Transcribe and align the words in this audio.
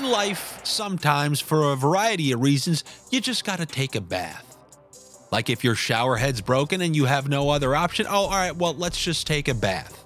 in 0.00 0.10
life, 0.10 0.60
sometimes 0.64 1.40
for 1.40 1.72
a 1.72 1.76
variety 1.76 2.32
of 2.32 2.40
reasons, 2.40 2.84
you 3.10 3.20
just 3.20 3.44
got 3.44 3.58
to 3.58 3.66
take 3.66 3.94
a 3.94 4.00
bath. 4.00 4.56
Like 5.30 5.48
if 5.48 5.62
your 5.62 5.74
shower 5.74 6.16
head's 6.16 6.40
broken 6.40 6.80
and 6.80 6.96
you 6.96 7.04
have 7.04 7.28
no 7.28 7.50
other 7.50 7.76
option, 7.76 8.06
oh, 8.08 8.24
all 8.24 8.30
right, 8.30 8.56
well, 8.56 8.74
let's 8.74 9.02
just 9.02 9.26
take 9.26 9.48
a 9.48 9.54
bath. 9.54 9.96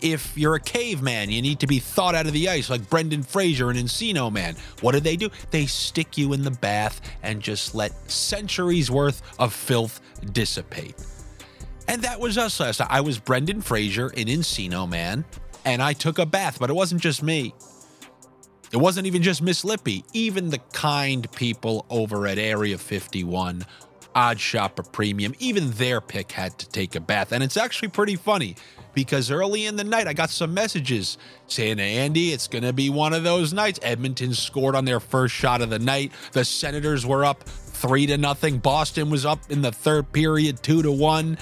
If 0.00 0.38
you're 0.38 0.54
a 0.54 0.60
caveman, 0.60 1.30
you 1.30 1.42
need 1.42 1.60
to 1.60 1.66
be 1.66 1.80
thawed 1.80 2.14
out 2.14 2.26
of 2.26 2.32
the 2.32 2.48
ice 2.48 2.70
like 2.70 2.88
Brendan 2.88 3.22
Fraser 3.22 3.70
and 3.70 3.78
Encino 3.78 4.32
Man. 4.32 4.56
What 4.80 4.92
do 4.92 5.00
they 5.00 5.16
do? 5.16 5.28
They 5.50 5.66
stick 5.66 6.16
you 6.16 6.32
in 6.32 6.42
the 6.42 6.52
bath 6.52 7.00
and 7.22 7.42
just 7.42 7.74
let 7.74 7.92
centuries 8.10 8.90
worth 8.90 9.20
of 9.38 9.52
filth 9.52 10.00
dissipate. 10.32 10.94
And 11.88 12.02
that 12.02 12.20
was 12.20 12.38
us 12.38 12.60
last 12.60 12.80
night. 12.80 12.88
I 12.90 13.00
was 13.00 13.18
Brendan 13.18 13.62
Fraser 13.62 14.10
in 14.10 14.28
Encino 14.28 14.88
Man, 14.88 15.24
and 15.64 15.82
I 15.82 15.92
took 15.92 16.18
a 16.18 16.26
bath, 16.26 16.58
but 16.60 16.70
it 16.70 16.74
wasn't 16.74 17.02
just 17.02 17.22
me. 17.22 17.52
It 18.72 18.76
wasn't 18.76 19.06
even 19.06 19.22
just 19.22 19.42
Miss 19.42 19.64
Lippy. 19.64 20.04
Even 20.12 20.50
the 20.50 20.60
kind 20.72 21.30
people 21.32 21.86
over 21.90 22.26
at 22.26 22.38
Area 22.38 22.78
51 22.78 23.66
OddsShopper 24.14 24.92
Premium, 24.92 25.34
even 25.38 25.70
their 25.72 26.00
pick 26.00 26.32
had 26.32 26.56
to 26.58 26.68
take 26.68 26.94
a 26.94 27.00
bath. 27.00 27.32
And 27.32 27.42
it's 27.42 27.56
actually 27.56 27.88
pretty 27.88 28.16
funny 28.16 28.54
because 28.94 29.30
early 29.30 29.66
in 29.66 29.76
the 29.76 29.84
night, 29.84 30.06
I 30.06 30.12
got 30.12 30.30
some 30.30 30.54
messages 30.54 31.18
saying, 31.48 31.80
Andy, 31.80 32.32
it's 32.32 32.46
going 32.46 32.64
to 32.64 32.72
be 32.72 32.90
one 32.90 33.12
of 33.12 33.24
those 33.24 33.52
nights. 33.52 33.80
Edmonton 33.82 34.34
scored 34.34 34.76
on 34.76 34.84
their 34.84 35.00
first 35.00 35.34
shot 35.34 35.62
of 35.62 35.70
the 35.70 35.78
night. 35.78 36.12
The 36.32 36.44
Senators 36.44 37.04
were 37.04 37.24
up 37.24 37.42
three 37.44 38.06
to 38.06 38.18
nothing. 38.18 38.58
Boston 38.58 39.10
was 39.10 39.26
up 39.26 39.38
in 39.50 39.62
the 39.62 39.72
third 39.72 40.12
period, 40.12 40.62
two 40.62 40.82
to 40.82 40.92
one. 40.92 41.38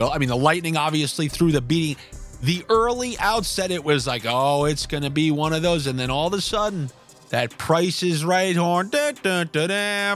Well, 0.00 0.10
I 0.12 0.18
mean, 0.18 0.28
the 0.28 0.36
Lightning 0.36 0.76
obviously 0.76 1.28
threw 1.28 1.52
the 1.52 1.60
beating. 1.60 2.02
The 2.42 2.64
early 2.68 3.18
outset, 3.18 3.70
it 3.70 3.84
was 3.84 4.06
like, 4.06 4.24
oh, 4.26 4.64
it's 4.64 4.86
going 4.86 5.02
to 5.02 5.10
be 5.10 5.30
one 5.30 5.52
of 5.52 5.62
those. 5.62 5.86
And 5.86 5.98
then 5.98 6.10
all 6.10 6.26
of 6.26 6.34
a 6.34 6.40
sudden, 6.40 6.90
that 7.30 7.56
price 7.58 8.02
is 8.02 8.24
right 8.24 8.54
horn. 8.54 8.90
Da, 8.90 9.12
da, 9.12 9.44
da, 9.44 10.14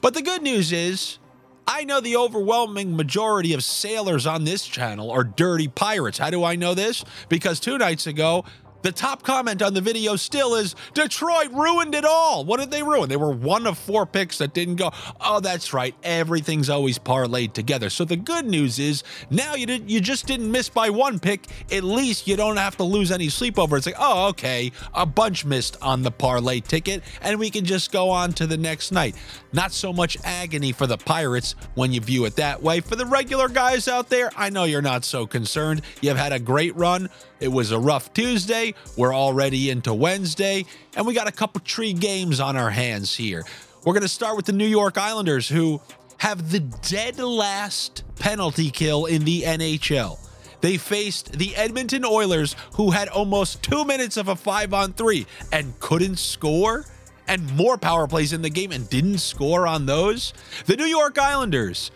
but 0.00 0.14
the 0.14 0.22
good 0.22 0.42
news 0.42 0.72
is, 0.72 1.18
I 1.66 1.84
know 1.84 2.00
the 2.00 2.16
overwhelming 2.16 2.96
majority 2.96 3.54
of 3.54 3.62
sailors 3.62 4.26
on 4.26 4.44
this 4.44 4.66
channel 4.66 5.10
are 5.10 5.22
dirty 5.22 5.68
pirates. 5.68 6.18
How 6.18 6.30
do 6.30 6.42
I 6.42 6.56
know 6.56 6.74
this? 6.74 7.04
Because 7.28 7.60
two 7.60 7.78
nights 7.78 8.06
ago, 8.06 8.44
the 8.82 8.92
top 8.92 9.22
comment 9.22 9.62
on 9.62 9.74
the 9.74 9.80
video 9.80 10.16
still 10.16 10.54
is 10.54 10.74
Detroit 10.94 11.52
ruined 11.52 11.94
it 11.94 12.04
all. 12.04 12.44
What 12.44 12.60
did 12.60 12.70
they 12.70 12.82
ruin? 12.82 13.08
They 13.08 13.16
were 13.16 13.32
one 13.32 13.66
of 13.66 13.78
four 13.78 14.06
picks 14.06 14.38
that 14.38 14.54
didn't 14.54 14.76
go. 14.76 14.90
Oh, 15.20 15.40
that's 15.40 15.72
right. 15.72 15.94
Everything's 16.02 16.68
always 16.68 16.98
parlayed 16.98 17.52
together. 17.52 17.90
So 17.90 18.04
the 18.04 18.16
good 18.16 18.46
news 18.46 18.78
is 18.78 19.02
now 19.30 19.54
you 19.54 19.66
did 19.66 19.90
you 19.90 20.00
just 20.00 20.26
didn't 20.26 20.50
miss 20.50 20.68
by 20.68 20.90
one 20.90 21.18
pick. 21.18 21.46
At 21.70 21.84
least 21.84 22.26
you 22.26 22.36
don't 22.36 22.56
have 22.56 22.76
to 22.76 22.84
lose 22.84 23.10
any 23.10 23.28
sleep 23.28 23.58
over. 23.58 23.76
It's 23.76 23.86
like, 23.86 23.96
oh, 23.98 24.28
okay, 24.28 24.72
a 24.94 25.06
bunch 25.06 25.44
missed 25.44 25.76
on 25.82 26.02
the 26.02 26.10
parlay 26.10 26.60
ticket, 26.60 27.02
and 27.20 27.38
we 27.38 27.50
can 27.50 27.64
just 27.64 27.92
go 27.92 28.10
on 28.10 28.32
to 28.34 28.46
the 28.46 28.56
next 28.56 28.92
night. 28.92 29.16
Not 29.52 29.72
so 29.72 29.92
much 29.92 30.16
agony 30.24 30.72
for 30.72 30.86
the 30.86 30.96
Pirates 30.96 31.54
when 31.74 31.92
you 31.92 32.00
view 32.00 32.24
it 32.24 32.36
that 32.36 32.62
way. 32.62 32.80
For 32.80 32.96
the 32.96 33.06
regular 33.06 33.48
guys 33.48 33.88
out 33.88 34.08
there, 34.08 34.30
I 34.36 34.50
know 34.50 34.64
you're 34.64 34.82
not 34.82 35.04
so 35.04 35.26
concerned. 35.26 35.82
You've 36.00 36.16
had 36.16 36.32
a 36.32 36.38
great 36.38 36.74
run. 36.76 37.10
It 37.40 37.48
was 37.48 37.72
a 37.72 37.78
rough 37.78 38.12
Tuesday. 38.12 38.71
We're 38.96 39.14
already 39.14 39.70
into 39.70 39.94
Wednesday, 39.94 40.64
and 40.96 41.06
we 41.06 41.14
got 41.14 41.28
a 41.28 41.32
couple 41.32 41.60
tree 41.60 41.92
games 41.92 42.40
on 42.40 42.56
our 42.56 42.70
hands 42.70 43.14
here. 43.14 43.44
We're 43.84 43.94
going 43.94 44.02
to 44.02 44.08
start 44.08 44.36
with 44.36 44.46
the 44.46 44.52
New 44.52 44.66
York 44.66 44.96
Islanders, 44.98 45.48
who 45.48 45.80
have 46.18 46.52
the 46.52 46.60
dead 46.60 47.18
last 47.18 48.04
penalty 48.16 48.70
kill 48.70 49.06
in 49.06 49.24
the 49.24 49.42
NHL. 49.42 50.18
They 50.60 50.76
faced 50.76 51.32
the 51.32 51.56
Edmonton 51.56 52.04
Oilers, 52.04 52.54
who 52.74 52.92
had 52.92 53.08
almost 53.08 53.62
two 53.62 53.84
minutes 53.84 54.16
of 54.16 54.28
a 54.28 54.36
five 54.36 54.72
on 54.72 54.92
three 54.92 55.26
and 55.50 55.78
couldn't 55.80 56.20
score, 56.20 56.86
and 57.26 57.52
more 57.56 57.76
power 57.76 58.06
plays 58.06 58.32
in 58.32 58.42
the 58.42 58.50
game 58.50 58.70
and 58.70 58.88
didn't 58.88 59.18
score 59.18 59.66
on 59.66 59.86
those. 59.86 60.32
The 60.66 60.76
New 60.76 60.84
York 60.86 61.18
Islanders 61.18 61.90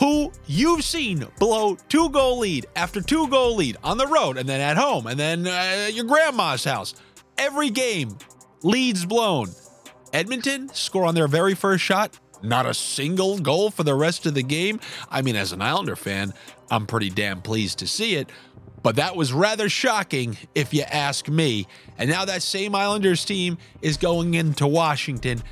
who 0.00 0.32
you've 0.46 0.82
seen 0.82 1.24
blow 1.38 1.76
two 1.88 2.08
goal 2.10 2.38
lead 2.40 2.66
after 2.74 3.00
two 3.00 3.28
goal 3.28 3.54
lead 3.54 3.76
on 3.84 3.98
the 3.98 4.06
road 4.06 4.36
and 4.36 4.48
then 4.48 4.60
at 4.60 4.76
home 4.76 5.06
and 5.06 5.20
then 5.20 5.46
uh, 5.46 5.88
your 5.92 6.06
grandma's 6.06 6.64
house. 6.64 6.94
Every 7.38 7.70
game, 7.70 8.18
leads 8.62 9.04
blown. 9.04 9.48
Edmonton 10.12 10.68
score 10.74 11.04
on 11.04 11.14
their 11.14 11.28
very 11.28 11.54
first 11.54 11.84
shot. 11.84 12.18
Not 12.42 12.66
a 12.66 12.74
single 12.74 13.38
goal 13.38 13.70
for 13.70 13.82
the 13.82 13.94
rest 13.94 14.26
of 14.26 14.34
the 14.34 14.42
game. 14.42 14.80
I 15.10 15.22
mean, 15.22 15.36
as 15.36 15.52
an 15.52 15.62
Islander 15.62 15.96
fan, 15.96 16.32
I'm 16.70 16.86
pretty 16.86 17.10
damn 17.10 17.42
pleased 17.42 17.78
to 17.80 17.86
see 17.86 18.16
it. 18.16 18.30
But 18.82 18.96
that 18.96 19.14
was 19.14 19.32
rather 19.32 19.68
shocking, 19.68 20.38
if 20.54 20.72
you 20.72 20.82
ask 20.82 21.28
me. 21.28 21.66
And 21.98 22.08
now 22.08 22.24
that 22.24 22.42
same 22.42 22.74
Islanders 22.74 23.26
team 23.26 23.58
is 23.82 23.98
going 23.98 24.34
into 24.34 24.66
Washington, 24.66 25.42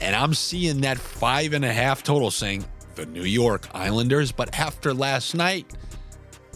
and 0.00 0.16
I'm 0.16 0.32
seeing 0.32 0.80
that 0.80 0.96
five 0.96 1.52
and 1.52 1.66
a 1.66 1.72
half 1.72 2.02
total 2.02 2.30
saying, 2.30 2.64
the 2.94 3.06
New 3.06 3.24
York 3.24 3.68
Islanders. 3.74 4.32
But 4.32 4.58
after 4.58 4.94
last 4.94 5.34
night, 5.34 5.66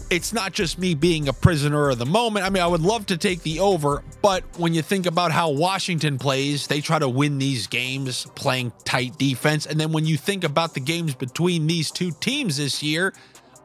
it's 0.09 0.31
not 0.31 0.53
just 0.53 0.79
me 0.79 0.95
being 0.95 1.27
a 1.27 1.33
prisoner 1.33 1.89
of 1.89 1.97
the 1.97 2.05
moment. 2.05 2.45
I 2.45 2.49
mean, 2.49 2.63
I 2.63 2.67
would 2.67 2.81
love 2.81 3.05
to 3.07 3.17
take 3.17 3.41
the 3.43 3.59
over, 3.59 4.03
but 4.21 4.43
when 4.57 4.73
you 4.73 4.81
think 4.81 5.05
about 5.05 5.31
how 5.31 5.51
Washington 5.51 6.17
plays, 6.17 6.67
they 6.67 6.79
try 6.79 6.97
to 6.99 7.09
win 7.09 7.37
these 7.37 7.67
games 7.67 8.25
playing 8.35 8.71
tight 8.85 9.17
defense. 9.17 9.65
And 9.65 9.79
then 9.79 9.91
when 9.91 10.05
you 10.05 10.17
think 10.17 10.43
about 10.43 10.73
the 10.73 10.79
games 10.79 11.13
between 11.13 11.67
these 11.67 11.91
two 11.91 12.11
teams 12.11 12.57
this 12.57 12.81
year, 12.81 13.13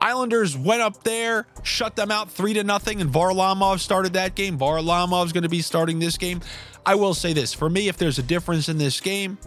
Islanders 0.00 0.56
went 0.56 0.82
up 0.82 1.04
there, 1.04 1.46
shut 1.62 1.94
them 1.94 2.10
out 2.10 2.28
three 2.28 2.54
to 2.54 2.64
nothing, 2.64 3.00
and 3.00 3.08
Varlamov 3.08 3.78
started 3.78 4.14
that 4.14 4.34
game. 4.34 4.58
Varlamov's 4.58 5.32
going 5.32 5.44
to 5.44 5.48
be 5.48 5.62
starting 5.62 6.00
this 6.00 6.18
game. 6.18 6.40
I 6.84 6.96
will 6.96 7.14
say 7.14 7.32
this 7.32 7.54
for 7.54 7.70
me, 7.70 7.86
if 7.86 7.98
there's 7.98 8.18
a 8.18 8.22
difference 8.22 8.68
in 8.68 8.78
this 8.78 9.00
game, 9.00 9.38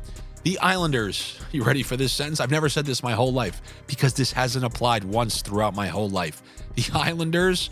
the 0.45 0.59
Islanders, 0.59 1.39
you 1.51 1.63
ready 1.63 1.81
for 1.81 1.97
this 1.97 2.13
sentence? 2.13 2.39
I've 2.39 2.51
never 2.51 2.69
said 2.69 2.85
this 2.85 3.01
my 3.01 3.13
whole 3.13 3.33
life 3.33 3.63
because 3.87 4.13
this 4.13 4.31
hasn't 4.31 4.63
applied 4.63 5.03
once 5.03 5.41
throughout 5.41 5.75
my 5.75 5.87
whole 5.87 6.07
life. 6.07 6.43
The 6.75 6.87
Islanders 6.93 7.71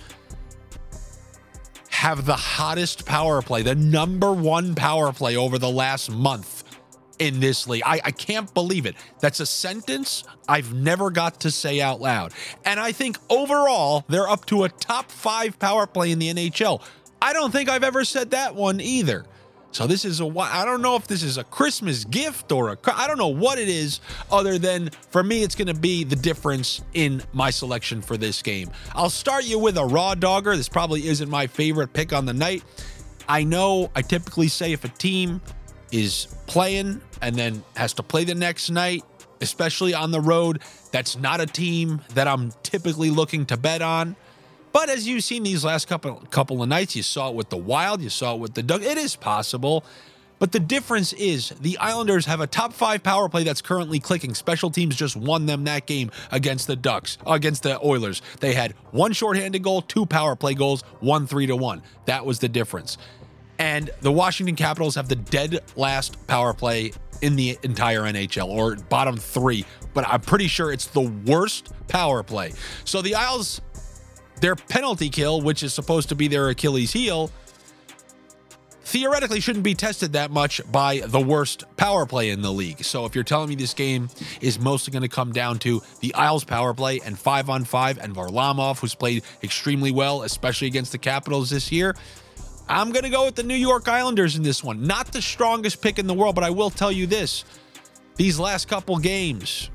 have 1.92 2.26
the 2.26 2.36
hottest 2.36 3.06
power 3.06 3.44
play, 3.44 3.62
the 3.62 3.76
number 3.76 4.34
one 4.34 4.74
power 4.74 5.14
play 5.14 5.38
over 5.38 5.60
the 5.60 5.70
last 5.70 6.10
month 6.10 6.64
in 7.20 7.40
this 7.40 7.68
league. 7.68 7.84
I, 7.86 8.02
I 8.06 8.12
can't 8.12 8.52
believe 8.56 8.88
it. 8.88 8.96
That's 9.20 9.40
a 9.40 9.46
sentence 9.46 10.24
I've 10.50 10.74
never 10.74 11.12
got 11.12 11.42
to 11.42 11.52
say 11.52 11.80
out 11.80 12.02
loud. 12.02 12.34
And 12.66 12.80
I 12.80 12.92
think 12.92 13.18
overall, 13.30 14.04
they're 14.10 14.28
up 14.28 14.48
to 14.48 14.64
a 14.64 14.70
top 14.70 15.12
five 15.12 15.60
power 15.60 15.86
play 15.86 16.12
in 16.12 16.18
the 16.18 16.34
NHL. 16.34 16.82
I 17.22 17.34
don't 17.34 17.52
think 17.52 17.70
I've 17.70 17.84
ever 17.84 18.04
said 18.04 18.32
that 18.32 18.56
one 18.56 18.82
either. 18.82 19.26
So 19.74 19.88
this 19.88 20.06
is 20.06 20.22
a 20.22 20.28
I 20.38 20.66
don't 20.66 20.84
know 20.84 20.96
if 20.96 21.08
this 21.08 21.24
is 21.24 21.40
a 21.40 21.44
Christmas 21.44 22.06
gift 22.06 22.52
or 22.52 22.70
a 22.70 22.78
I 22.96 23.08
don't 23.08 23.18
know 23.18 23.28
what 23.30 23.58
it 23.58 23.68
is 23.68 24.02
other 24.32 24.60
than 24.60 24.92
for 25.10 25.24
me 25.24 25.42
it's 25.42 25.56
going 25.56 25.68
to 25.68 25.74
be 25.74 26.04
the 26.04 26.16
difference 26.16 26.82
in 26.94 27.24
my 27.34 27.50
selection 27.50 28.00
for 28.00 28.16
this 28.16 28.44
game. 28.44 28.70
I'll 28.94 29.10
start 29.10 29.46
you 29.46 29.58
with 29.58 29.78
a 29.78 29.84
raw 29.84 30.14
dogger. 30.14 30.56
This 30.56 30.70
probably 30.70 31.08
isn't 31.08 31.28
my 31.28 31.48
favorite 31.48 31.92
pick 31.92 32.14
on 32.14 32.28
the 32.28 32.34
night. 32.34 32.64
I 33.28 33.44
know 33.44 33.90
I 33.96 34.04
typically 34.04 34.48
say 34.48 34.74
if 34.74 34.84
a 34.84 34.90
team 34.90 35.42
is 35.92 36.28
playing 36.46 37.02
and 37.24 37.36
then 37.36 37.64
has 37.76 37.94
to 37.94 38.04
play 38.04 38.26
the 38.26 38.36
next 38.36 38.70
night, 38.70 39.02
especially 39.42 39.96
on 39.96 40.12
the 40.12 40.22
road, 40.22 40.62
that's 40.92 41.18
not 41.18 41.42
a 41.42 41.48
team 41.48 42.00
that 42.14 42.28
I'm 42.28 42.52
typically 42.62 43.10
looking 43.10 43.48
to 43.48 43.58
bet 43.58 43.82
on. 43.82 44.16
But 44.74 44.90
as 44.90 45.08
you've 45.08 45.24
seen 45.24 45.44
these 45.44 45.64
last 45.64 45.88
couple 45.88 46.16
couple 46.32 46.62
of 46.62 46.68
nights, 46.68 46.96
you 46.96 47.04
saw 47.04 47.30
it 47.30 47.36
with 47.36 47.50
the 47.50 47.58
Wild, 47.58 48.02
you 48.02 48.10
saw 48.10 48.34
it 48.34 48.40
with 48.40 48.56
the 48.56 48.64
Duck. 48.64 48.82
It 48.82 48.98
is 48.98 49.16
possible. 49.16 49.86
But 50.40 50.52
the 50.52 50.60
difference 50.60 51.14
is 51.14 51.50
the 51.62 51.78
Islanders 51.78 52.26
have 52.26 52.42
a 52.42 52.48
top 52.48 52.74
five 52.74 53.02
power 53.02 53.30
play 53.30 53.44
that's 53.44 53.62
currently 53.62 54.00
clicking. 54.00 54.34
Special 54.34 54.70
teams 54.70 54.96
just 54.96 55.16
won 55.16 55.46
them 55.46 55.64
that 55.66 55.86
game 55.86 56.12
against 56.32 56.68
the 56.68 56.76
Ducks, 56.76 57.18
against 57.26 57.64
the 57.64 57.80
Oilers. 57.86 58.22
They 58.42 58.54
had 58.54 58.74
one 58.92 59.14
shorthanded 59.14 59.64
goal, 59.64 59.84
two 59.84 60.06
power 60.06 60.36
play 60.36 60.54
goals, 60.54 60.82
one 61.00 61.28
three 61.28 61.46
to 61.46 61.56
one. 61.56 61.82
That 62.08 62.26
was 62.26 62.40
the 62.40 62.50
difference. 62.50 62.98
And 63.60 63.92
the 64.02 64.12
Washington 64.12 64.56
Capitals 64.56 64.96
have 64.96 65.08
the 65.08 65.16
dead 65.16 65.60
last 65.76 66.28
power 66.28 66.54
play 66.54 66.92
in 67.22 67.36
the 67.38 67.58
entire 67.64 68.02
NHL, 68.02 68.50
or 68.50 68.76
bottom 68.76 69.16
three. 69.16 69.66
But 69.94 70.06
I'm 70.08 70.20
pretty 70.20 70.48
sure 70.48 70.74
it's 70.74 70.88
the 70.88 71.10
worst 71.26 71.72
power 71.88 72.24
play. 72.24 72.52
So 72.84 73.02
the 73.02 73.16
Isles 73.16 73.62
their 74.44 74.56
penalty 74.58 75.10
kill, 75.10 75.40
which 75.40 75.64
is 75.64 75.74
supposed 75.74 76.10
to 76.10 76.16
be 76.16 76.28
their 76.28 76.50
Achilles 76.50 76.92
heel, 76.92 77.32
theoretically 78.82 79.40
shouldn't 79.40 79.64
be 79.64 79.74
tested 79.74 80.12
that 80.12 80.32
much 80.32 80.60
by 80.70 81.00
the 81.06 81.20
worst 81.20 81.64
power 81.78 82.06
play 82.06 82.30
in 82.30 82.42
the 82.42 82.52
league. 82.52 82.84
So 82.84 83.06
if 83.06 83.16
you're 83.16 83.24
telling 83.24 83.48
me 83.48 83.56
this 83.56 83.74
game 83.74 84.10
is 84.42 84.60
mostly 84.60 84.92
going 84.92 85.04
to 85.04 85.08
come 85.08 85.32
down 85.32 85.60
to 85.60 85.82
the 86.02 86.14
Isles 86.14 86.44
power 86.44 86.74
play 86.74 87.00
and 87.06 87.18
five 87.18 87.50
on 87.50 87.64
five 87.64 87.98
and 88.00 88.14
Varlamov, 88.14 88.80
who's 88.80 88.96
played 88.96 89.24
extremely 89.42 89.94
well, 89.94 90.24
especially 90.24 90.68
against 90.68 90.92
the 90.92 90.98
Capitals 90.98 91.50
this 91.50 91.72
year, 91.72 91.96
I'm 92.68 92.92
going 92.92 93.04
to 93.04 93.10
go 93.10 93.24
with 93.24 93.36
the 93.36 93.44
New 93.44 93.56
York 93.56 93.88
Islanders 93.88 94.36
in 94.36 94.44
this 94.44 94.62
one. 94.62 94.86
Not 94.86 95.14
the 95.14 95.22
strongest 95.22 95.82
pick 95.82 96.00
in 96.00 96.06
the 96.06 96.14
world, 96.14 96.36
but 96.36 96.44
I 96.44 96.50
will 96.50 96.70
tell 96.70 96.92
you 96.92 97.08
this. 97.08 97.46
These 98.18 98.40
last 98.40 98.68
couple 98.68 98.98
games, 98.98 99.70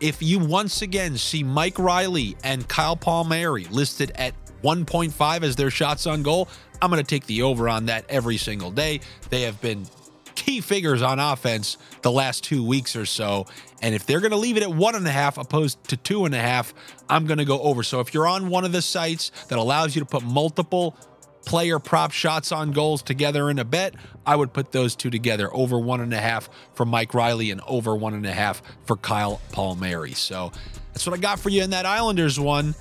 if 0.00 0.22
you 0.22 0.38
once 0.38 0.82
again 0.82 1.16
see 1.16 1.42
Mike 1.42 1.78
Reilly 1.78 2.36
and 2.42 2.66
Kyle 2.66 2.96
Palmieri 2.96 3.64
listed 3.66 4.12
at 4.14 4.34
1.5 4.62 5.42
as 5.42 5.56
their 5.56 5.70
shots 5.70 6.06
on 6.06 6.22
goal. 6.22 6.48
I'm 6.82 6.90
going 6.90 7.02
to 7.02 7.08
take 7.08 7.26
the 7.26 7.42
over 7.42 7.68
on 7.68 7.86
that 7.86 8.06
every 8.08 8.36
single 8.36 8.70
day. 8.70 9.00
They 9.28 9.42
have 9.42 9.60
been 9.60 9.86
key 10.34 10.60
figures 10.60 11.02
on 11.02 11.18
offense 11.18 11.76
the 12.02 12.10
last 12.10 12.44
two 12.44 12.64
weeks 12.64 12.96
or 12.96 13.04
so. 13.04 13.46
And 13.82 13.94
if 13.94 14.06
they're 14.06 14.20
going 14.20 14.30
to 14.30 14.36
leave 14.36 14.56
it 14.56 14.62
at 14.62 14.70
one 14.70 14.94
and 14.94 15.06
a 15.06 15.10
half 15.10 15.36
opposed 15.36 15.82
to 15.88 15.96
two 15.96 16.24
and 16.24 16.34
a 16.34 16.40
half, 16.40 16.72
I'm 17.08 17.26
going 17.26 17.38
to 17.38 17.44
go 17.44 17.60
over. 17.60 17.82
So 17.82 18.00
if 18.00 18.14
you're 18.14 18.26
on 18.26 18.48
one 18.48 18.64
of 18.64 18.72
the 18.72 18.82
sites 18.82 19.30
that 19.48 19.58
allows 19.58 19.94
you 19.94 20.00
to 20.00 20.06
put 20.06 20.22
multiple 20.22 20.96
player 21.44 21.78
prop 21.78 22.12
shots 22.12 22.52
on 22.52 22.72
goals 22.72 23.02
together 23.02 23.50
in 23.50 23.58
a 23.58 23.64
bet, 23.64 23.94
I 24.26 24.36
would 24.36 24.52
put 24.52 24.72
those 24.72 24.94
two 24.94 25.10
together 25.10 25.52
over 25.54 25.78
one 25.78 26.00
and 26.00 26.12
a 26.12 26.20
half 26.20 26.48
for 26.74 26.84
Mike 26.84 27.14
Reilly 27.14 27.50
and 27.50 27.60
over 27.66 27.96
one 27.96 28.14
and 28.14 28.26
a 28.26 28.32
half 28.32 28.62
for 28.84 28.96
Kyle 28.96 29.40
Palmieri. 29.52 30.12
So 30.12 30.52
that's 30.92 31.06
what 31.06 31.18
I 31.18 31.20
got 31.20 31.38
for 31.38 31.48
you 31.48 31.62
in 31.62 31.70
that 31.70 31.86
Islanders 31.86 32.38
one. 32.38 32.74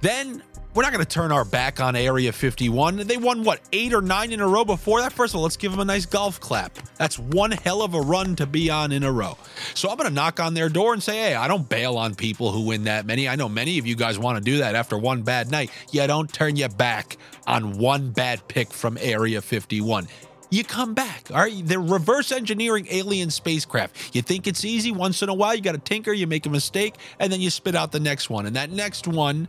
Then 0.00 0.42
we're 0.72 0.84
not 0.84 0.92
going 0.92 1.04
to 1.04 1.10
turn 1.10 1.32
our 1.32 1.44
back 1.44 1.80
on 1.80 1.96
Area 1.96 2.32
51. 2.32 2.98
They 2.98 3.16
won, 3.16 3.42
what, 3.42 3.60
eight 3.72 3.92
or 3.92 4.00
nine 4.00 4.32
in 4.32 4.40
a 4.40 4.46
row 4.46 4.64
before 4.64 5.00
that? 5.00 5.12
First 5.12 5.34
of 5.34 5.38
all, 5.38 5.42
let's 5.42 5.56
give 5.56 5.72
them 5.72 5.80
a 5.80 5.84
nice 5.84 6.06
golf 6.06 6.38
clap. 6.40 6.78
That's 6.96 7.18
one 7.18 7.50
hell 7.50 7.82
of 7.82 7.94
a 7.94 8.00
run 8.00 8.36
to 8.36 8.46
be 8.46 8.70
on 8.70 8.92
in 8.92 9.02
a 9.02 9.10
row. 9.10 9.36
So 9.74 9.90
I'm 9.90 9.96
going 9.96 10.08
to 10.08 10.14
knock 10.14 10.38
on 10.38 10.54
their 10.54 10.68
door 10.68 10.92
and 10.92 11.02
say, 11.02 11.16
hey, 11.16 11.34
I 11.34 11.48
don't 11.48 11.68
bail 11.68 11.96
on 11.96 12.14
people 12.14 12.52
who 12.52 12.66
win 12.66 12.84
that 12.84 13.04
many. 13.04 13.28
I 13.28 13.34
know 13.34 13.48
many 13.48 13.78
of 13.78 13.86
you 13.86 13.96
guys 13.96 14.18
want 14.18 14.38
to 14.38 14.44
do 14.44 14.58
that 14.58 14.76
after 14.76 14.96
one 14.96 15.22
bad 15.22 15.50
night. 15.50 15.70
Yeah, 15.90 16.06
don't 16.06 16.32
turn 16.32 16.54
your 16.56 16.68
back 16.68 17.16
on 17.46 17.78
one 17.78 18.12
bad 18.12 18.46
pick 18.46 18.72
from 18.72 18.96
Area 19.00 19.42
51 19.42 20.06
you 20.52 20.64
come 20.64 20.94
back. 20.94 21.30
All 21.30 21.36
right. 21.36 21.64
They're 21.64 21.80
reverse 21.80 22.32
engineering 22.32 22.86
alien 22.90 23.30
spacecraft. 23.30 24.16
You 24.16 24.22
think 24.22 24.48
it's 24.48 24.64
easy. 24.64 24.90
Once 24.90 25.22
in 25.22 25.28
a 25.28 25.34
while, 25.34 25.54
you 25.54 25.62
got 25.62 25.72
to 25.72 25.78
tinker, 25.78 26.12
you 26.12 26.26
make 26.26 26.44
a 26.44 26.50
mistake, 26.50 26.96
and 27.20 27.32
then 27.32 27.40
you 27.40 27.50
spit 27.50 27.76
out 27.76 27.92
the 27.92 28.00
next 28.00 28.30
one. 28.30 28.46
And 28.46 28.56
that 28.56 28.70
next 28.70 29.06
one 29.06 29.46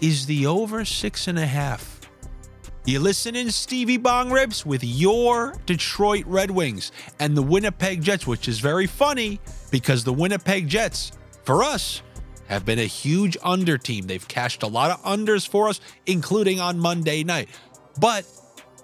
is 0.00 0.26
the 0.26 0.46
over 0.46 0.84
six 0.84 1.28
and 1.28 1.38
a 1.38 1.46
half. 1.46 2.00
You 2.86 2.98
listen 2.98 3.36
in 3.36 3.50
Stevie 3.50 3.98
Bong 3.98 4.30
Ribs 4.30 4.64
with 4.64 4.82
your 4.82 5.54
Detroit 5.66 6.24
Red 6.26 6.50
Wings 6.50 6.92
and 7.18 7.36
the 7.36 7.42
Winnipeg 7.42 8.02
Jets, 8.02 8.26
which 8.26 8.48
is 8.48 8.58
very 8.58 8.86
funny 8.86 9.38
because 9.70 10.02
the 10.02 10.12
Winnipeg 10.12 10.66
Jets, 10.66 11.12
for 11.44 11.62
us, 11.62 12.02
have 12.48 12.64
been 12.64 12.78
a 12.78 12.86
huge 12.86 13.36
under 13.42 13.76
team. 13.76 14.06
They've 14.06 14.26
cashed 14.26 14.62
a 14.62 14.66
lot 14.66 14.90
of 14.90 15.02
unders 15.02 15.46
for 15.46 15.68
us, 15.68 15.80
including 16.06 16.58
on 16.58 16.78
Monday 16.78 17.22
night. 17.22 17.50
But 18.00 18.26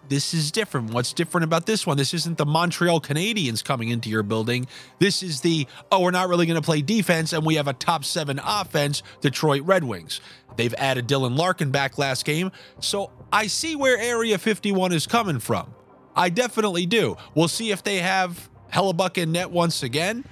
this 0.08 0.34
is 0.34 0.50
different. 0.50 0.92
What's 0.92 1.12
different 1.12 1.44
about 1.44 1.66
this 1.66 1.86
one? 1.86 1.96
This 1.96 2.14
isn't 2.14 2.38
the 2.38 2.46
Montreal 2.46 3.00
Canadiens 3.00 3.62
coming 3.64 3.88
into 3.88 4.08
your 4.08 4.22
building. 4.22 4.66
This 4.98 5.22
is 5.22 5.40
the, 5.40 5.66
oh, 5.90 6.00
we're 6.00 6.10
not 6.10 6.28
really 6.28 6.46
going 6.46 6.60
to 6.60 6.64
play 6.64 6.82
defense 6.82 7.32
and 7.32 7.44
we 7.44 7.56
have 7.56 7.68
a 7.68 7.72
top 7.72 8.04
seven 8.04 8.40
offense, 8.44 9.02
Detroit 9.20 9.62
Red 9.62 9.84
Wings. 9.84 10.20
They've 10.56 10.74
added 10.74 11.06
Dylan 11.06 11.36
Larkin 11.36 11.70
back 11.70 11.98
last 11.98 12.24
game. 12.24 12.50
So 12.80 13.10
I 13.32 13.46
see 13.46 13.76
where 13.76 13.98
Area 13.98 14.38
51 14.38 14.92
is 14.92 15.06
coming 15.06 15.38
from. 15.38 15.74
I 16.14 16.30
definitely 16.30 16.86
do. 16.86 17.16
We'll 17.34 17.48
see 17.48 17.70
if 17.70 17.82
they 17.82 17.98
have 17.98 18.48
Hellebuyck 18.72 19.18
in 19.18 19.32
net 19.32 19.50
once 19.50 19.82
again. 19.82 20.24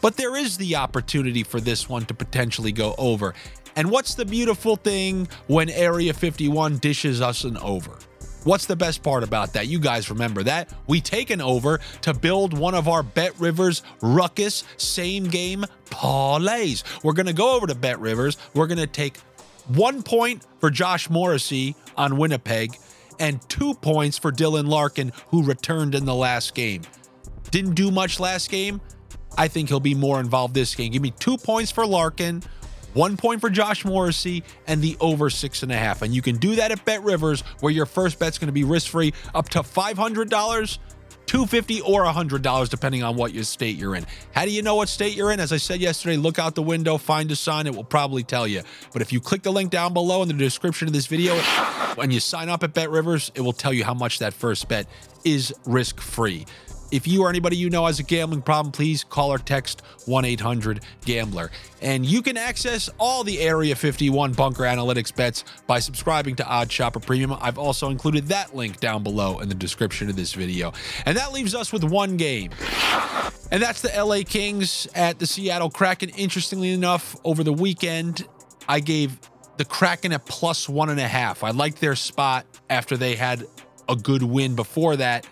But 0.00 0.16
there 0.16 0.36
is 0.36 0.56
the 0.56 0.76
opportunity 0.76 1.42
for 1.42 1.60
this 1.60 1.88
one 1.88 2.04
to 2.06 2.14
potentially 2.14 2.70
go 2.70 2.94
over. 2.98 3.34
And 3.74 3.90
what's 3.90 4.14
the 4.14 4.24
beautiful 4.24 4.76
thing 4.76 5.28
when 5.48 5.68
Area 5.68 6.14
51 6.14 6.78
dishes 6.78 7.20
us 7.20 7.44
an 7.44 7.56
over? 7.58 7.98
What's 8.46 8.66
the 8.66 8.76
best 8.76 9.02
part 9.02 9.24
about 9.24 9.54
that? 9.54 9.66
You 9.66 9.80
guys 9.80 10.08
remember 10.08 10.44
that? 10.44 10.72
We 10.86 11.00
take 11.00 11.30
an 11.30 11.40
over 11.40 11.80
to 12.02 12.14
build 12.14 12.56
one 12.56 12.76
of 12.76 12.86
our 12.86 13.02
Bet 13.02 13.36
Rivers 13.40 13.82
Ruckus 14.00 14.62
same 14.76 15.24
game 15.24 15.64
parlays. 15.86 16.84
We're 17.02 17.14
going 17.14 17.26
to 17.26 17.32
go 17.32 17.56
over 17.56 17.66
to 17.66 17.74
Bet 17.74 17.98
Rivers. 17.98 18.38
We're 18.54 18.68
going 18.68 18.78
to 18.78 18.86
take 18.86 19.16
one 19.66 20.00
point 20.04 20.46
for 20.60 20.70
Josh 20.70 21.10
Morrissey 21.10 21.74
on 21.96 22.18
Winnipeg 22.18 22.78
and 23.18 23.40
two 23.48 23.74
points 23.74 24.16
for 24.16 24.30
Dylan 24.30 24.68
Larkin, 24.68 25.10
who 25.30 25.42
returned 25.42 25.96
in 25.96 26.04
the 26.04 26.14
last 26.14 26.54
game. 26.54 26.82
Didn't 27.50 27.74
do 27.74 27.90
much 27.90 28.20
last 28.20 28.48
game. 28.48 28.80
I 29.36 29.48
think 29.48 29.70
he'll 29.70 29.80
be 29.80 29.96
more 29.96 30.20
involved 30.20 30.54
this 30.54 30.72
game. 30.72 30.92
Give 30.92 31.02
me 31.02 31.10
two 31.18 31.36
points 31.36 31.72
for 31.72 31.84
Larkin, 31.84 32.44
one 32.96 33.16
point 33.16 33.40
for 33.40 33.50
Josh 33.50 33.84
Morrissey, 33.84 34.42
and 34.66 34.82
the 34.82 34.96
over 35.00 35.30
six 35.30 35.62
and 35.62 35.70
a 35.70 35.76
half. 35.76 36.02
And 36.02 36.14
you 36.14 36.22
can 36.22 36.36
do 36.36 36.56
that 36.56 36.72
at 36.72 36.84
Bet 36.84 37.02
Rivers, 37.02 37.42
where 37.60 37.72
your 37.72 37.86
first 37.86 38.18
bet's 38.18 38.38
going 38.38 38.48
to 38.48 38.52
be 38.52 38.64
risk 38.64 38.90
free 38.90 39.12
up 39.34 39.48
to 39.50 39.60
$500. 39.60 40.78
250, 41.26 41.80
or 41.80 42.04
$100 42.04 42.68
depending 42.68 43.02
on 43.02 43.16
what 43.16 43.34
your 43.34 43.42
state 43.42 43.76
you're 43.76 43.96
in. 43.96 44.06
How 44.32 44.44
do 44.44 44.50
you 44.52 44.62
know 44.62 44.76
what 44.76 44.88
state 44.88 45.16
you're 45.16 45.32
in? 45.32 45.40
As 45.40 45.52
I 45.52 45.56
said 45.56 45.80
yesterday, 45.80 46.16
look 46.16 46.38
out 46.38 46.54
the 46.54 46.62
window, 46.62 46.98
find 46.98 47.30
a 47.32 47.36
sign, 47.36 47.66
it 47.66 47.74
will 47.74 47.84
probably 47.84 48.22
tell 48.22 48.46
you. 48.46 48.62
But 48.92 49.02
if 49.02 49.12
you 49.12 49.20
click 49.20 49.42
the 49.42 49.52
link 49.52 49.70
down 49.70 49.92
below 49.92 50.22
in 50.22 50.28
the 50.28 50.34
description 50.34 50.86
of 50.86 50.94
this 50.94 51.06
video 51.06 51.34
and 52.00 52.12
you 52.12 52.20
sign 52.20 52.48
up 52.48 52.62
at 52.62 52.74
Bet 52.74 52.90
Rivers, 52.90 53.32
it 53.34 53.40
will 53.40 53.52
tell 53.52 53.72
you 53.72 53.84
how 53.84 53.94
much 53.94 54.20
that 54.20 54.34
first 54.34 54.68
bet 54.68 54.86
is 55.24 55.52
risk 55.66 56.00
free. 56.00 56.46
If 56.90 57.06
you 57.06 57.22
or 57.22 57.28
anybody 57.28 57.56
you 57.56 57.68
know 57.68 57.86
has 57.86 57.98
a 57.98 58.02
gambling 58.02 58.42
problem, 58.42 58.72
please 58.72 59.02
call 59.02 59.32
or 59.32 59.38
text 59.38 59.82
1 60.06 60.24
800 60.24 60.80
Gambler. 61.04 61.50
And 61.82 62.06
you 62.06 62.22
can 62.22 62.36
access 62.36 62.88
all 62.98 63.24
the 63.24 63.40
Area 63.40 63.74
51 63.74 64.32
Bunker 64.32 64.62
Analytics 64.62 65.14
bets 65.14 65.44
by 65.66 65.80
subscribing 65.80 66.36
to 66.36 66.44
OddsShopper 66.44 67.04
Premium. 67.04 67.36
I've 67.40 67.58
also 67.58 67.90
included 67.90 68.26
that 68.28 68.54
link 68.54 68.78
down 68.78 69.02
below 69.02 69.40
in 69.40 69.48
the 69.48 69.54
description 69.54 70.08
of 70.08 70.16
this 70.16 70.32
video. 70.32 70.72
And 71.04 71.16
that 71.16 71.32
leaves 71.32 71.54
us 71.54 71.72
with 71.72 71.84
one 71.84 72.16
game. 72.16 72.50
And 73.50 73.62
that's 73.62 73.80
the 73.80 73.90
LA 73.96 74.22
Kings 74.24 74.86
at 74.94 75.18
the 75.18 75.26
Seattle 75.26 75.70
Kraken. 75.70 76.10
Interestingly 76.10 76.72
enough, 76.72 77.16
over 77.24 77.42
the 77.42 77.52
weekend, 77.52 78.26
I 78.68 78.80
gave 78.80 79.18
the 79.56 79.64
Kraken 79.64 80.12
at 80.12 80.24
plus 80.26 80.68
one 80.68 80.90
and 80.90 81.00
a 81.00 81.08
half. 81.08 81.42
I 81.42 81.50
liked 81.50 81.80
their 81.80 81.96
spot 81.96 82.46
after 82.70 82.96
they 82.96 83.14
had 83.14 83.44
a 83.88 83.96
good 83.96 84.22
win 84.22 84.54
before 84.54 84.96
that 84.96 85.26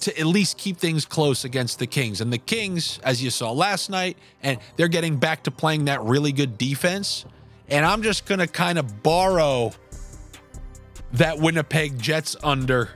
to 0.00 0.18
at 0.18 0.26
least 0.26 0.58
keep 0.58 0.76
things 0.76 1.04
close 1.04 1.44
against 1.44 1.78
the 1.78 1.86
Kings. 1.86 2.20
And 2.20 2.32
the 2.32 2.38
Kings, 2.38 3.00
as 3.02 3.22
you 3.22 3.30
saw 3.30 3.50
last 3.52 3.90
night, 3.90 4.16
and 4.42 4.58
they're 4.76 4.88
getting 4.88 5.16
back 5.16 5.42
to 5.44 5.50
playing 5.50 5.86
that 5.86 6.02
really 6.02 6.32
good 6.32 6.56
defense. 6.56 7.24
And 7.68 7.84
I'm 7.84 8.02
just 8.02 8.26
going 8.26 8.38
to 8.38 8.46
kind 8.46 8.78
of 8.78 9.02
borrow 9.02 9.72
that 11.12 11.38
Winnipeg 11.38 11.98
Jets 11.98 12.36
under 12.42 12.90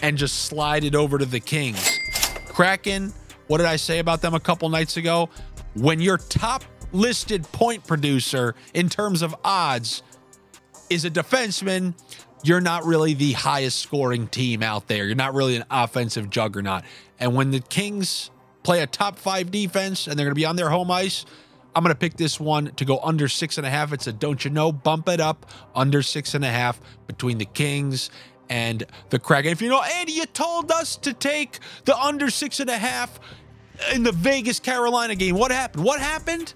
and 0.00 0.16
just 0.16 0.46
slide 0.46 0.84
it 0.84 0.94
over 0.94 1.18
to 1.18 1.24
the 1.24 1.40
Kings. 1.40 1.98
Kraken, 2.46 3.12
what 3.46 3.58
did 3.58 3.66
I 3.66 3.76
say 3.76 3.98
about 3.98 4.22
them 4.22 4.34
a 4.34 4.40
couple 4.40 4.68
nights 4.68 4.96
ago? 4.96 5.28
When 5.74 6.00
your 6.00 6.18
top 6.18 6.64
listed 6.92 7.44
point 7.52 7.86
producer 7.86 8.54
in 8.74 8.88
terms 8.88 9.22
of 9.22 9.34
odds 9.44 10.02
is 10.90 11.04
a 11.04 11.10
defenseman, 11.10 11.94
you're 12.42 12.60
not 12.60 12.84
really 12.84 13.14
the 13.14 13.32
highest 13.32 13.78
scoring 13.78 14.26
team 14.28 14.62
out 14.62 14.88
there. 14.88 15.06
You're 15.06 15.14
not 15.14 15.34
really 15.34 15.56
an 15.56 15.64
offensive 15.70 16.30
juggernaut. 16.30 16.82
And 17.18 17.34
when 17.34 17.50
the 17.50 17.60
Kings 17.60 18.30
play 18.62 18.82
a 18.82 18.86
top 18.86 19.18
five 19.18 19.50
defense 19.50 20.06
and 20.06 20.18
they're 20.18 20.26
going 20.26 20.34
to 20.34 20.40
be 20.40 20.44
on 20.44 20.56
their 20.56 20.70
home 20.70 20.90
ice, 20.90 21.24
I'm 21.74 21.82
going 21.82 21.94
to 21.94 21.98
pick 21.98 22.16
this 22.16 22.38
one 22.38 22.72
to 22.76 22.84
go 22.84 22.98
under 23.02 23.28
six 23.28 23.58
and 23.58 23.66
a 23.66 23.70
half. 23.70 23.92
It's 23.92 24.06
a 24.06 24.12
don't 24.12 24.44
you 24.44 24.50
know, 24.50 24.72
bump 24.72 25.08
it 25.08 25.20
up 25.20 25.46
under 25.74 26.02
six 26.02 26.34
and 26.34 26.44
a 26.44 26.50
half 26.50 26.80
between 27.06 27.38
the 27.38 27.46
Kings 27.46 28.10
and 28.50 28.84
the 29.10 29.18
Kraken. 29.18 29.52
If 29.52 29.62
you 29.62 29.68
know, 29.68 29.82
Andy, 29.82 30.12
you 30.12 30.26
told 30.26 30.70
us 30.70 30.96
to 30.96 31.14
take 31.14 31.60
the 31.84 31.96
under 31.96 32.28
six 32.28 32.60
and 32.60 32.68
a 32.68 32.76
half 32.76 33.18
in 33.94 34.02
the 34.02 34.12
Vegas 34.12 34.60
Carolina 34.60 35.14
game. 35.14 35.36
What 35.36 35.50
happened? 35.50 35.84
What 35.84 36.00
happened? 36.00 36.52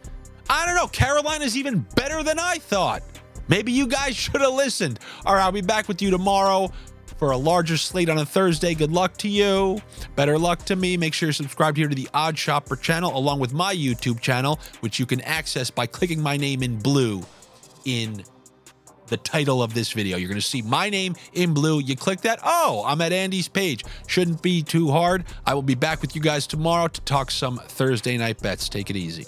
I 0.50 0.66
don't 0.66 0.76
know. 0.76 0.88
Carolina's 0.88 1.56
even 1.56 1.87
better 1.96 2.22
than 2.22 2.38
I 2.38 2.58
thought. 2.58 3.02
Maybe 3.48 3.72
you 3.72 3.86
guys 3.86 4.16
should 4.16 4.40
have 4.40 4.54
listened. 4.54 4.98
All 5.24 5.34
right, 5.34 5.42
I'll 5.42 5.52
be 5.52 5.60
back 5.60 5.88
with 5.88 6.02
you 6.02 6.10
tomorrow 6.10 6.70
for 7.18 7.30
a 7.30 7.36
larger 7.36 7.76
slate 7.76 8.08
on 8.08 8.18
a 8.18 8.26
Thursday. 8.26 8.74
Good 8.74 8.92
luck 8.92 9.16
to 9.18 9.28
you. 9.28 9.80
Better 10.16 10.38
luck 10.38 10.64
to 10.66 10.76
me. 10.76 10.96
Make 10.96 11.14
sure 11.14 11.28
you're 11.28 11.32
subscribed 11.32 11.76
here 11.76 11.88
to 11.88 11.94
the 11.94 12.08
OddsShopper 12.14 12.80
channel, 12.80 13.16
along 13.16 13.40
with 13.40 13.52
my 13.52 13.74
YouTube 13.74 14.20
channel, 14.20 14.60
which 14.80 14.98
you 14.98 15.06
can 15.06 15.20
access 15.22 15.70
by 15.70 15.86
clicking 15.86 16.20
my 16.20 16.36
name 16.36 16.62
in 16.62 16.78
blue 16.78 17.22
in 17.84 18.22
the 19.06 19.16
title 19.16 19.62
of 19.62 19.72
this 19.72 19.92
video. 19.92 20.16
You're 20.16 20.28
going 20.28 20.40
to 20.40 20.46
see 20.46 20.62
my 20.62 20.90
name 20.90 21.14
in 21.32 21.54
blue. 21.54 21.80
You 21.80 21.96
click 21.96 22.22
that. 22.22 22.40
Oh, 22.42 22.82
I'm 22.86 23.00
at 23.00 23.12
Andy's 23.12 23.48
page. 23.48 23.84
Shouldn't 24.08 24.42
be 24.42 24.62
too 24.62 24.90
hard. 24.90 25.24
I 25.46 25.54
will 25.54 25.62
be 25.62 25.76
back 25.76 26.00
with 26.00 26.16
you 26.16 26.20
guys 26.20 26.46
tomorrow 26.46 26.88
to 26.88 27.00
talk 27.02 27.30
some 27.30 27.58
Thursday 27.58 28.18
night 28.18 28.42
bets. 28.42 28.68
Take 28.68 28.90
it 28.90 28.96
easy. 28.96 29.26